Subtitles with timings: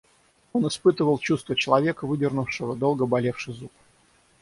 [0.51, 3.71] Он испытывал чувство человека, выдернувшего долго болевший зуб.